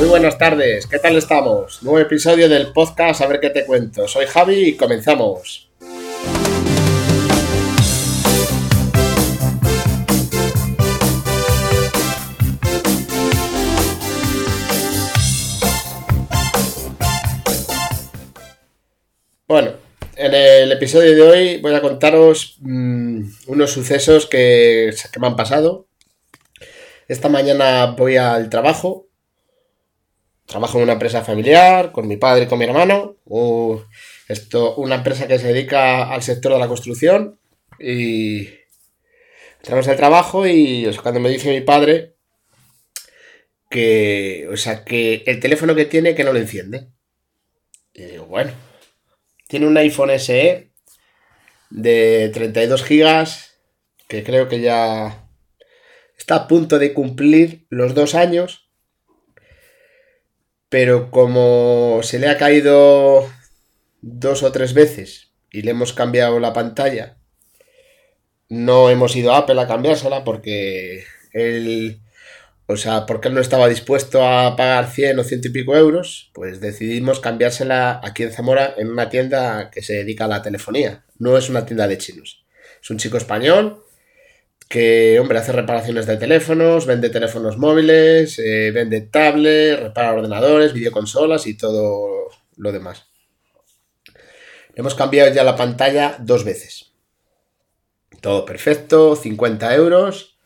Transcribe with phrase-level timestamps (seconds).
[0.00, 1.82] Muy buenas tardes, ¿qué tal estamos?
[1.82, 4.08] Nuevo episodio del podcast A ver qué te cuento.
[4.08, 5.70] Soy Javi y comenzamos.
[19.46, 19.72] Bueno,
[20.16, 25.36] en el episodio de hoy voy a contaros mm, unos sucesos que, que me han
[25.36, 25.88] pasado.
[27.06, 29.09] Esta mañana voy al trabajo
[30.50, 33.16] trabajo en una empresa familiar con mi padre y con mi hermano.
[34.28, 37.38] esto, una empresa que se dedica al sector de la construcción.
[37.78, 38.48] Y
[39.58, 42.16] entramos al trabajo y cuando me dice mi padre
[43.70, 46.88] que, o sea, que el teléfono que tiene que no lo enciende.
[47.94, 48.52] Y digo, bueno,
[49.46, 50.72] tiene un iPhone SE
[51.70, 53.60] de 32 gigas
[54.08, 55.28] que creo que ya
[56.18, 58.69] está a punto de cumplir los dos años
[60.70, 63.28] pero como se le ha caído
[64.00, 67.18] dos o tres veces y le hemos cambiado la pantalla,
[68.48, 72.00] no hemos ido a Apple a cambiársela porque él,
[72.66, 76.30] o sea, porque él no estaba dispuesto a pagar 100 o ciento y pico euros,
[76.34, 81.04] pues decidimos cambiársela aquí en Zamora en una tienda que se dedica a la telefonía.
[81.18, 82.44] No es una tienda de chinos.
[82.80, 83.82] Es un chico español
[84.68, 91.46] que, hombre, hace reparaciones de teléfonos, vende teléfonos móviles, eh, vende tablets, repara ordenadores, videoconsolas
[91.46, 93.06] y todo lo demás.
[94.74, 96.92] Hemos cambiado ya la pantalla dos veces.
[98.20, 100.38] Todo perfecto, 50 euros,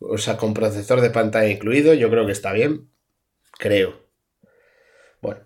[0.00, 2.88] o sea, con procesor de pantalla incluido, yo creo que está bien,
[3.58, 4.06] creo.
[5.20, 5.40] Bueno.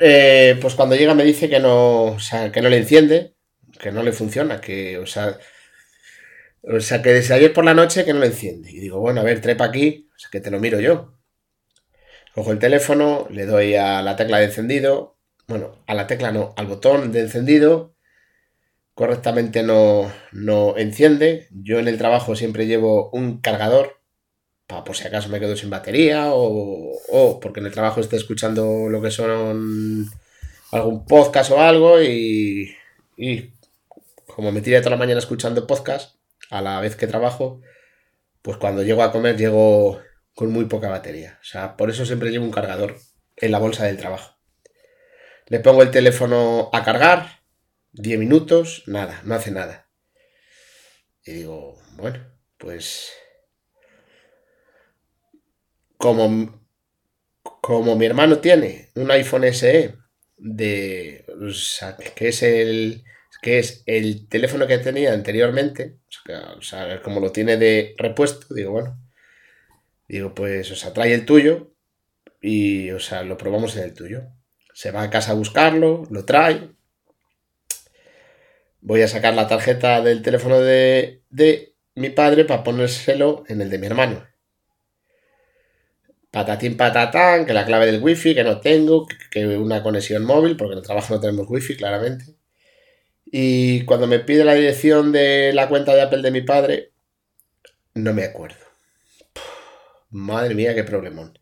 [0.00, 3.34] Eh, pues cuando llega me dice que no, o sea, que no le enciende,
[3.78, 5.38] que no le funciona, que, o sea,
[6.68, 8.70] o sea, que desde ayer por la noche que no lo enciende.
[8.70, 11.14] Y digo, bueno, a ver, trepa aquí, o sea, que te lo miro yo.
[12.34, 15.16] Cojo el teléfono, le doy a la tecla de encendido.
[15.46, 17.94] Bueno, a la tecla no, al botón de encendido.
[18.94, 21.48] Correctamente no, no enciende.
[21.50, 24.00] Yo en el trabajo siempre llevo un cargador.
[24.66, 26.34] Para por si acaso me quedo sin batería.
[26.34, 30.10] O, o porque en el trabajo esté escuchando lo que son
[30.72, 32.02] algún podcast o algo.
[32.02, 32.74] Y,
[33.16, 33.52] y
[34.26, 36.15] como me tiré toda la mañana escuchando podcast
[36.50, 37.60] a la vez que trabajo,
[38.42, 40.00] pues cuando llego a comer llego
[40.34, 41.38] con muy poca batería.
[41.40, 42.96] O sea, por eso siempre llevo un cargador
[43.36, 44.36] en la bolsa del trabajo.
[45.46, 47.40] Le pongo el teléfono a cargar,
[47.92, 49.88] 10 minutos, nada, no hace nada.
[51.24, 52.24] Y digo, bueno,
[52.58, 53.12] pues
[55.96, 56.68] como,
[57.42, 59.96] como mi hermano tiene un iPhone SE
[60.36, 61.24] de,
[62.14, 63.04] que es el,
[63.46, 66.00] que es el teléfono que tenía anteriormente,
[66.58, 69.00] o sea, como lo tiene de repuesto, digo, bueno,
[70.08, 71.72] digo, pues, o trae el tuyo
[72.40, 74.24] y, o sea, lo probamos en el tuyo.
[74.74, 76.70] Se va a casa a buscarlo, lo trae.
[78.80, 83.70] Voy a sacar la tarjeta del teléfono de, de mi padre para ponérselo en el
[83.70, 84.26] de mi hermano.
[86.32, 90.72] Patatín patatán, que la clave del wifi que no tengo, que una conexión móvil, porque
[90.72, 92.35] en el trabajo no tenemos wifi, claramente.
[93.26, 96.92] Y cuando me pide la dirección de la cuenta de Apple de mi padre,
[97.94, 98.56] no me acuerdo.
[100.10, 101.38] Madre mía, qué problemón.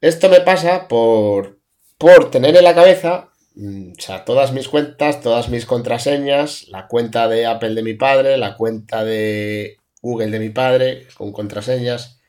[0.00, 1.58] Esto me pasa por,
[1.96, 6.86] por tener en la cabeza, mm, o sea, todas mis cuentas, todas mis contraseñas, la
[6.86, 12.20] cuenta de Apple de mi padre, la cuenta de Google de mi padre, con contraseñas,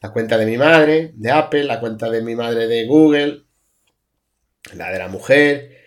[0.00, 3.44] la cuenta de mi madre, de Apple, la cuenta de mi madre de Google,
[4.74, 5.81] la de la mujer,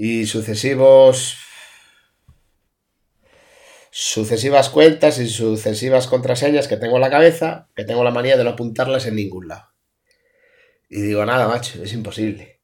[0.00, 1.38] y sucesivos
[3.90, 8.44] sucesivas cuentas y sucesivas contraseñas que tengo en la cabeza, que tengo la manía de
[8.44, 9.72] no apuntarlas en ningún lado.
[10.88, 12.60] Y digo, nada, macho, es imposible.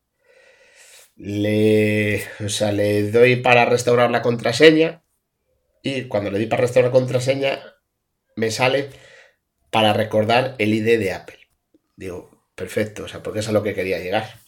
[1.17, 5.03] Le, o sea, le doy para restaurar la contraseña
[5.83, 7.59] y cuando le doy para restaurar la contraseña
[8.37, 8.91] me sale
[9.73, 11.41] para recordar el ID de Apple.
[11.97, 14.44] Digo, perfecto, o sea, porque es a lo que quería llegar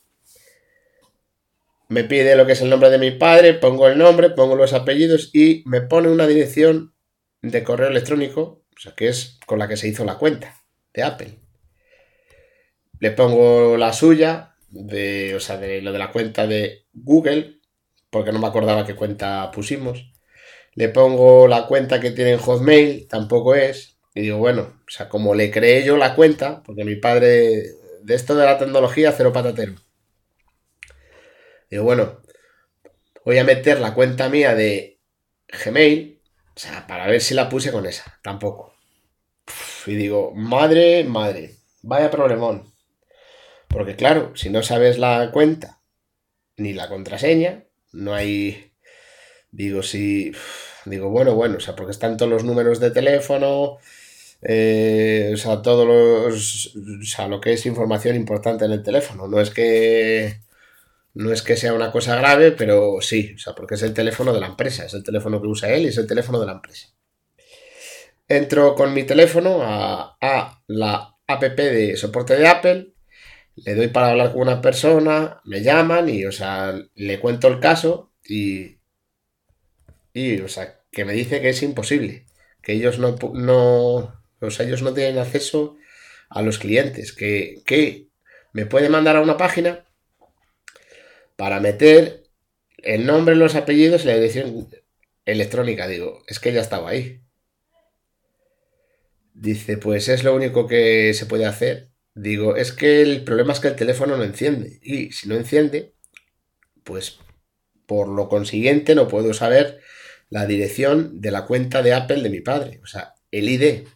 [1.88, 4.72] me pide lo que es el nombre de mi padre, pongo el nombre, pongo los
[4.72, 6.94] apellidos y me pone una dirección
[7.42, 10.54] de correo electrónico, o sea, que es con la que se hizo la cuenta
[10.92, 11.38] de Apple.
[12.98, 17.60] Le pongo la suya, de, o sea, de lo de la cuenta de Google,
[18.10, 20.12] porque no me acordaba qué cuenta pusimos.
[20.74, 23.98] Le pongo la cuenta que tiene en Hotmail, tampoco es.
[24.14, 27.62] Y digo, bueno, o sea, como le creé yo la cuenta, porque mi padre,
[28.02, 29.74] de esto de la tecnología, cero patatero
[31.70, 32.20] Digo, bueno,
[33.24, 34.98] voy a meter la cuenta mía de
[35.48, 36.20] Gmail,
[36.54, 38.18] o sea, para ver si la puse con esa.
[38.22, 38.74] Tampoco.
[39.86, 41.54] y digo, madre, madre.
[41.82, 42.72] vaya problemón.
[43.68, 45.80] Porque claro, si no sabes la cuenta
[46.56, 48.72] ni la contraseña, no hay...
[49.50, 50.32] Digo, si...
[50.84, 53.78] Digo, bueno, bueno, o sea, porque están todos los números de teléfono,
[54.42, 56.76] eh, o sea, todos los...
[56.76, 59.28] O sea, lo que es información importante en el teléfono.
[59.28, 60.45] No es que...
[61.16, 64.34] No es que sea una cosa grave, pero sí, o sea, porque es el teléfono
[64.34, 66.52] de la empresa, es el teléfono que usa él y es el teléfono de la
[66.52, 66.88] empresa.
[68.28, 70.18] Entro con mi teléfono a,
[70.66, 72.92] la app de soporte de Apple,
[73.54, 77.60] le doy para hablar con una persona, me llaman y, o sea, le cuento el
[77.60, 78.76] caso y,
[80.12, 82.26] y, o sea, que me dice que es imposible,
[82.60, 85.78] que ellos no, no, o sea, ellos no tienen acceso
[86.28, 88.08] a los clientes, que, que
[88.52, 89.85] me puede mandar a una página
[91.36, 92.24] para meter
[92.78, 94.68] el nombre, los apellidos y la dirección
[95.24, 95.86] electrónica.
[95.86, 97.22] Digo, es que ya estaba ahí.
[99.34, 101.90] Dice, pues es lo único que se puede hacer.
[102.14, 104.78] Digo, es que el problema es que el teléfono no enciende.
[104.82, 105.94] Y si no enciende,
[106.84, 107.18] pues
[107.84, 109.80] por lo consiguiente no puedo saber
[110.30, 112.80] la dirección de la cuenta de Apple de mi padre.
[112.82, 113.86] O sea, el ID.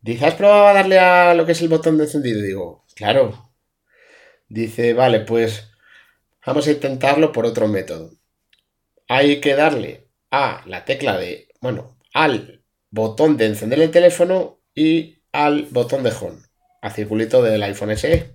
[0.00, 2.40] Dice, ¿has probado a darle a lo que es el botón de encendido?
[2.40, 3.52] Digo, claro.
[4.48, 5.68] Dice, vale, pues
[6.46, 8.12] vamos a intentarlo por otro método.
[9.08, 15.18] Hay que darle a la tecla de, bueno, al botón de encender el teléfono y
[15.32, 16.40] al botón de home,
[16.80, 18.32] al circulito del iPhone SE.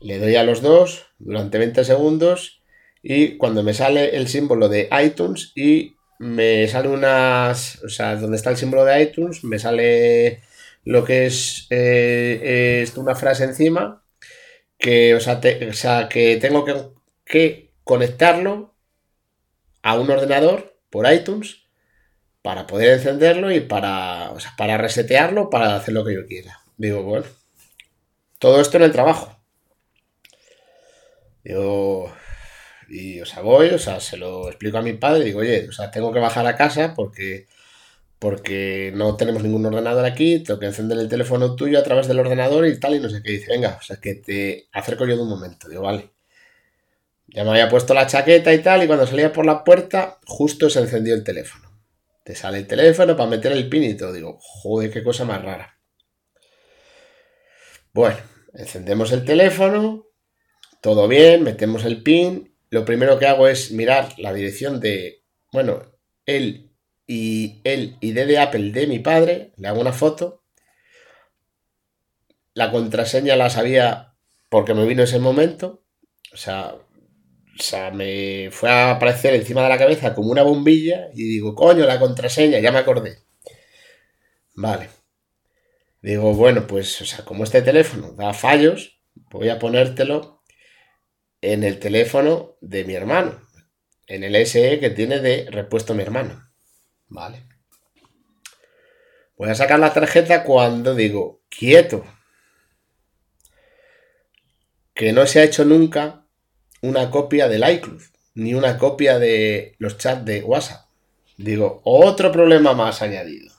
[0.00, 2.62] Le doy a los dos durante 20 segundos
[3.02, 8.36] y cuando me sale el símbolo de iTunes y me sale unas, o sea, donde
[8.36, 10.40] está el símbolo de iTunes, me sale
[10.84, 14.05] lo que es, eh, una frase encima
[14.78, 15.40] que, o sea,
[16.08, 16.64] que tengo
[17.24, 18.74] que, conectarlo
[19.82, 21.62] a un ordenador por iTunes
[22.42, 26.60] para poder encenderlo y para, o sea, para resetearlo, para hacer lo que yo quiera.
[26.76, 27.26] Digo, bueno,
[28.38, 29.36] todo esto en el trabajo.
[31.44, 32.12] Digo,
[32.88, 35.72] y o sea, voy, o sea, se lo explico a mi padre, digo, oye, o
[35.72, 37.46] sea, tengo que bajar a casa porque,
[38.18, 42.18] porque no tenemos ningún ordenador aquí, tengo que encender el teléfono tuyo a través del
[42.18, 43.32] ordenador y tal, y no sé qué.
[43.32, 45.68] Dice, venga, o sea, que te acerco yo de un momento.
[45.68, 46.10] Digo, vale.
[47.28, 50.70] Ya me había puesto la chaqueta y tal, y cuando salía por la puerta, justo
[50.70, 51.66] se encendió el teléfono.
[52.24, 54.12] Te sale el teléfono para meter el pin y todo.
[54.12, 55.78] Digo, joder, qué cosa más rara.
[57.92, 58.16] Bueno,
[58.54, 60.06] encendemos el teléfono,
[60.80, 62.54] todo bien, metemos el pin.
[62.70, 65.22] Lo primero que hago es mirar la dirección de,
[65.52, 65.82] bueno,
[66.26, 66.65] él
[67.06, 69.52] y el ID de Apple de mi padre.
[69.56, 70.42] Le hago una foto.
[72.54, 74.14] La contraseña la sabía
[74.48, 75.84] porque me vino ese momento.
[76.32, 76.74] O sea,
[77.58, 81.54] o sea, me fue a aparecer encima de la cabeza como una bombilla y digo,
[81.54, 83.18] coño, la contraseña, ya me acordé.
[84.54, 84.88] Vale.
[86.02, 89.00] Digo, bueno, pues, o sea, como este teléfono da fallos,
[89.30, 90.42] voy a ponértelo
[91.40, 93.40] en el teléfono de mi hermano,
[94.06, 96.42] en el SE que tiene de repuesto mi hermano.
[97.08, 97.46] Vale.
[99.36, 102.04] Voy a sacar la tarjeta cuando digo, quieto.
[104.94, 106.26] Que no se ha hecho nunca
[106.80, 108.02] una copia del iCloud,
[108.34, 110.86] ni una copia de los chats de WhatsApp.
[111.36, 113.52] Digo, otro problema más añadido.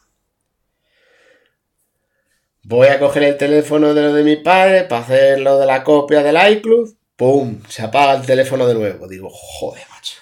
[2.64, 5.84] Voy a coger el teléfono de lo de mi padre para hacer lo de la
[5.84, 6.96] copia del iCloud.
[7.16, 7.62] ¡Pum!
[7.70, 9.08] Se apaga el teléfono de nuevo.
[9.08, 10.18] Digo, joder, macho.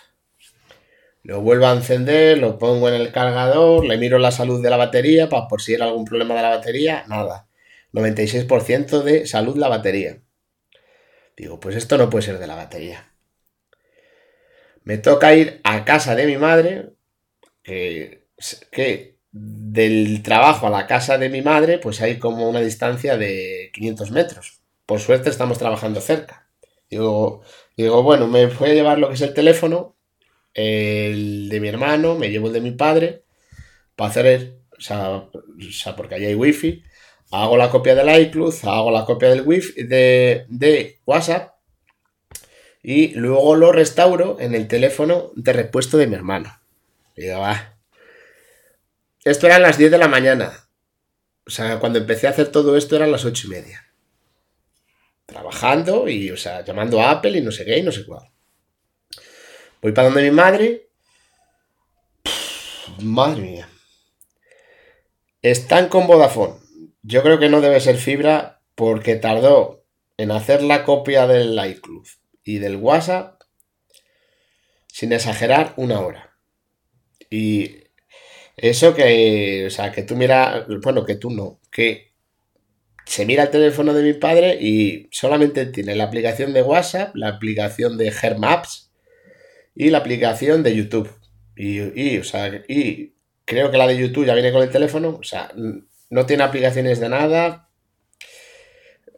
[1.26, 4.78] Lo vuelvo a encender, lo pongo en el cargador, le miro la salud de la
[4.78, 7.04] batería para por si era algún problema de la batería.
[7.08, 7.48] Nada.
[7.94, 10.22] 96% de salud la batería.
[11.36, 13.12] Digo, pues esto no puede ser de la batería.
[14.84, 16.92] Me toca ir a casa de mi madre,
[17.64, 18.28] que,
[18.72, 23.72] que del trabajo a la casa de mi madre, pues hay como una distancia de
[23.74, 24.62] 500 metros.
[24.86, 26.48] Por suerte estamos trabajando cerca.
[26.88, 27.42] Digo,
[27.76, 29.95] digo, bueno, me voy a llevar lo que es el teléfono,
[30.56, 33.24] el de mi hermano, me llevo el de mi padre,
[33.96, 35.32] para hacer, o sea, o
[35.72, 36.84] sea porque allí hay wifi,
[37.32, 41.54] hago la copia del iCloud, hago la copia del Wi-Fi de, WhatsApp
[42.82, 46.60] y luego lo restauro en el teléfono de repuesto de mi hermano.
[47.16, 47.78] digo, va.
[49.24, 50.70] Esto eran las 10 de la mañana.
[51.48, 53.88] O sea, cuando empecé a hacer todo esto eran las 8 y media.
[55.26, 58.30] Trabajando y, o sea, llamando a Apple y no sé qué y no sé cuál.
[59.86, 60.90] Voy para donde mi madre.
[63.04, 63.70] madre mía.
[65.44, 66.56] Están con Vodafone.
[67.04, 69.86] Yo creo que no debe ser fibra porque tardó
[70.18, 72.08] en hacer la copia del iCloud
[72.44, 73.44] y del WhatsApp,
[74.88, 76.36] sin exagerar, una hora.
[77.30, 77.84] Y
[78.58, 82.12] eso que, o sea, que tú mira, bueno, que tú no, que
[83.06, 87.28] se mira el teléfono de mi padre y solamente tiene la aplicación de WhatsApp, la
[87.28, 88.85] aplicación de Maps
[89.76, 91.10] y la aplicación de YouTube.
[91.56, 93.14] Y, o sea, y
[93.46, 95.52] creo que la de YouTube ya viene con el teléfono, o sea,
[96.10, 97.70] no tiene aplicaciones de nada.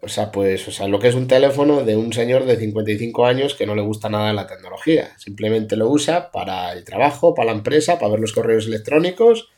[0.01, 3.25] O sea, pues, o sea, lo que es un teléfono de un señor de 55
[3.25, 5.09] años que no le gusta nada la tecnología.
[5.17, 9.49] Simplemente lo usa para el trabajo, para la empresa, para ver los correos electrónicos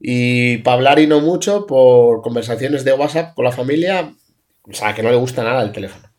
[0.00, 4.14] y para hablar y no mucho por conversaciones de WhatsApp con la familia,
[4.62, 6.13] o sea, que no le gusta nada el teléfono.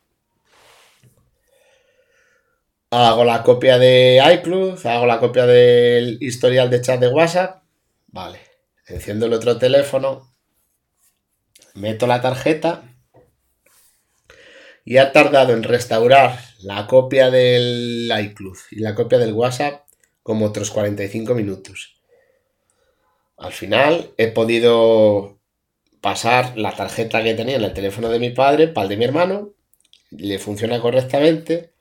[2.91, 7.63] Hago la copia de iCloud, hago la copia del historial de chat de WhatsApp.
[8.07, 8.39] Vale.
[8.87, 10.31] Enciendo el otro teléfono,
[11.73, 12.83] meto la tarjeta
[14.85, 19.81] y ha tardado en restaurar la copia del iCloud y la copia del WhatsApp
[20.21, 22.01] como otros 45 minutos.
[23.37, 25.39] Al final he podido
[26.01, 29.05] pasar la tarjeta que tenía en el teléfono de mi padre para el de mi
[29.05, 29.53] hermano,
[30.11, 31.74] le funciona correctamente,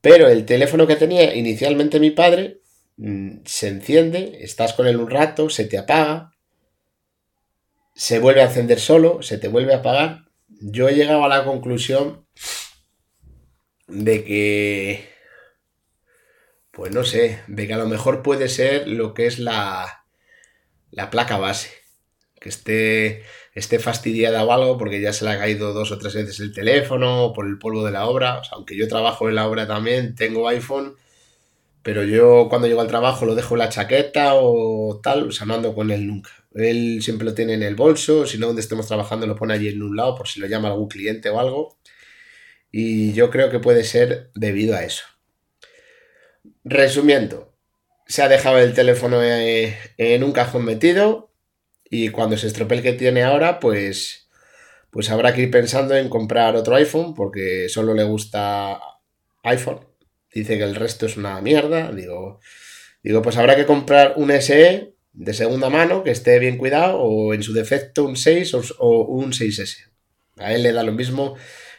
[0.00, 2.60] pero el teléfono que tenía inicialmente mi padre
[2.96, 6.32] mm, se enciende, estás con él un rato, se te apaga,
[7.94, 10.26] se vuelve a encender solo, se te vuelve a apagar.
[10.60, 12.26] Yo he llegado a la conclusión
[13.88, 15.08] de que,
[16.70, 20.04] pues no sé, de que a lo mejor puede ser lo que es la,
[20.90, 21.70] la placa base,
[22.40, 23.24] que esté,
[23.58, 26.52] esté fastidiada o algo porque ya se le ha caído dos o tres veces el
[26.52, 28.42] teléfono por el polvo de la obra.
[28.52, 30.96] aunque yo trabajo en la obra también, tengo iPhone,
[31.82, 35.46] pero yo cuando llego al trabajo lo dejo en la chaqueta o tal, o sea,
[35.46, 36.30] no ando con él nunca.
[36.54, 39.68] Él siempre lo tiene en el bolso, si no donde estemos trabajando lo pone allí
[39.68, 41.78] en un lado por si lo llama algún cliente o algo.
[42.70, 45.04] Y yo creo que puede ser debido a eso.
[46.64, 47.54] Resumiendo,
[48.06, 51.27] se ha dejado el teléfono eh, en un cajón metido
[51.90, 54.28] y cuando se estropee que tiene ahora, pues,
[54.90, 58.80] pues habrá que ir pensando en comprar otro iPhone porque solo le gusta
[59.42, 59.80] iPhone.
[60.32, 61.90] Dice que el resto es una mierda.
[61.92, 62.40] Digo,
[63.02, 67.34] digo pues habrá que comprar un SE de segunda mano que esté bien cuidado o
[67.34, 69.90] en su defecto un 6 o, o un 6S.
[70.36, 71.36] A él le da lo mismo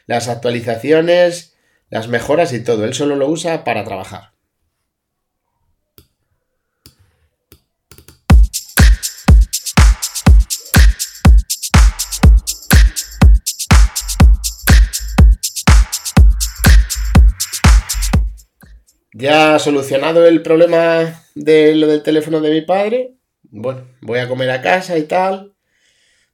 [0.08, 1.56] las actualizaciones,
[1.90, 2.84] las mejoras y todo.
[2.86, 4.34] Él solo lo usa para trabajar.
[19.20, 24.50] Ya solucionado el problema de lo del teléfono de mi padre, bueno, voy a comer
[24.50, 25.56] a casa y tal,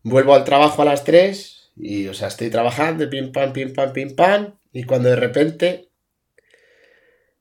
[0.03, 3.91] vuelvo al trabajo a las 3 y, o sea, estoy trabajando, pim pam, pim pam,
[3.91, 5.89] pim pam, y cuando de repente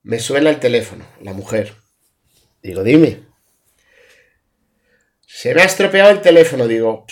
[0.02, 1.74] me suena el teléfono, la mujer.
[2.62, 3.20] Digo, dime.
[5.26, 7.04] Se me ha estropeado el teléfono, digo,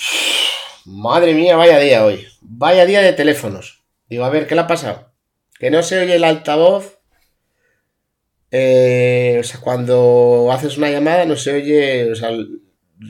[0.86, 3.84] madre mía, vaya día hoy, vaya día de teléfonos.
[4.08, 5.12] Digo, a ver, ¿qué le ha pasado?
[5.58, 7.01] Que no se oye el altavoz
[8.54, 12.30] eh, o sea, cuando haces una llamada no se oye, o sea,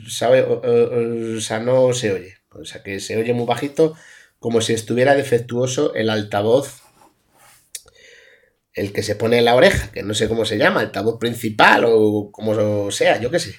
[0.07, 2.35] sabe, o, sea, no se oye.
[2.51, 3.95] O sea, que se oye muy bajito,
[4.39, 6.81] como si estuviera defectuoso el altavoz,
[8.73, 11.83] el que se pone en la oreja, que no sé cómo se llama, altavoz principal
[11.87, 13.55] o como sea, yo qué sé.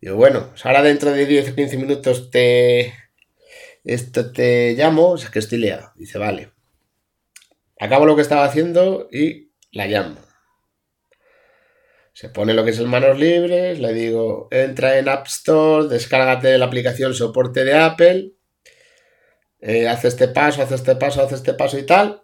[0.00, 2.94] Digo, bueno, ahora dentro de 10 o 15 minutos te,
[3.84, 5.92] esto te llamo, o sea, que estoy liado.
[5.96, 6.52] Dice, vale.
[7.78, 10.25] Acabo lo que estaba haciendo y la llamo.
[12.16, 16.56] Se pone lo que es el manos libres, le digo, entra en App Store, descárgate
[16.56, 18.32] la aplicación soporte de Apple,
[19.60, 22.22] eh, hace este paso, hace este paso, hace este paso y tal.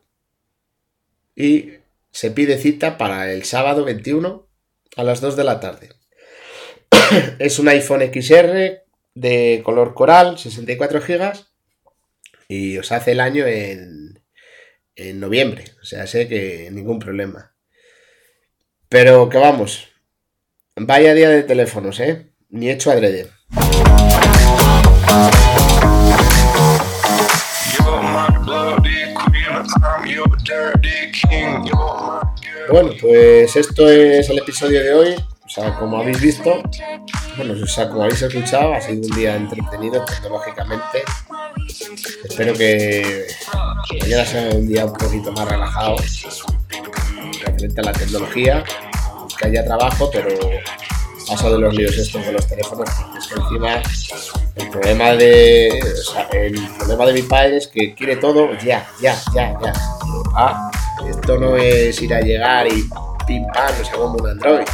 [1.37, 1.75] Y
[2.11, 4.49] se pide cita para el sábado 21
[4.97, 5.91] a las 2 de la tarde.
[7.39, 11.33] es un iPhone XR de color coral, 64 GB.
[12.49, 14.23] Y os hace el año en,
[14.97, 15.67] en noviembre.
[15.83, 17.52] O sea, sé que ningún problema.
[18.93, 19.89] Pero que vamos,
[20.77, 22.27] vaya día de teléfonos, ¿eh?
[22.51, 23.31] Ni hecho adrede.
[32.71, 35.15] Bueno, pues esto es el episodio de hoy.
[35.47, 36.63] O sea, como habéis visto,
[37.39, 41.03] bueno, o sea, como habéis escuchado, ha sido un día entretenido tecnológicamente.
[42.25, 43.27] Espero que
[44.03, 45.97] mañana sea un día un poquito más relajado
[47.45, 48.65] referente a la tecnología,
[49.43, 50.29] que haya trabajo, pero
[51.29, 53.83] paso de los líos estos de los teléfonos, porque es que encima
[54.57, 55.69] el problema de
[56.33, 59.73] el problema de mi padre es que quiere todo ya, ya, ya, ya.
[60.35, 60.71] Ah,
[61.09, 62.89] esto no es ir a llegar y
[63.27, 64.67] pim pam, no como un Android.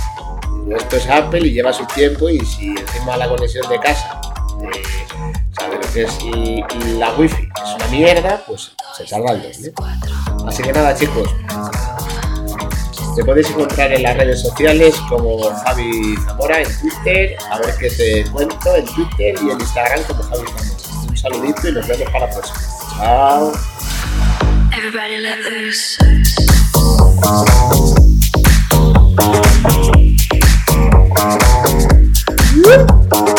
[0.77, 4.21] Esto es Apple y lleva su tiempo y si encima la conexión de casa,
[4.61, 6.63] de, lo que es y,
[6.99, 9.73] la wifi es una mierda, pues se salva el doble.
[10.47, 11.29] Así que nada, chicos.
[13.19, 17.91] Te puedes encontrar en las redes sociales como Javi Zamora en Twitter, a ver qué
[17.91, 21.09] te cuento en Twitter y en Instagram como Javi Zamora.
[21.09, 22.61] Un saludito y nos vemos para la próxima.
[22.97, 23.53] Chao.
[24.73, 25.99] Everybody let loose.
[32.65, 33.38] Woo!